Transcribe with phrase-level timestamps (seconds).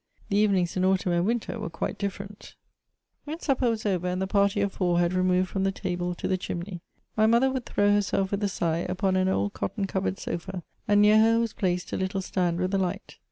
[0.29, 2.55] The evenings in autumn and winter were quite different.
[3.27, 3.27] CHATEAUBRIAND.
[3.27, 6.17] 123 When supper was oyer, and the party of four had removed from the tahle
[6.17, 6.81] to the chimney^
[7.15, 10.63] my mother would throw ^ herself, with a sigh, upon an old cotton covered sofa,
[10.87, 13.17] and near her was placed a little stand with a light.